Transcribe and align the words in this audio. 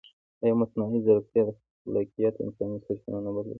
ایا 0.41 0.53
مصنوعي 0.61 0.99
ځیرکتیا 1.05 1.41
د 1.47 1.49
خلاقیت 1.83 2.35
انساني 2.43 2.77
سرچینه 2.85 3.19
نه 3.25 3.31
بدلوي؟ 3.35 3.49